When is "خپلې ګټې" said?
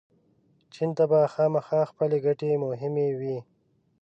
1.91-2.51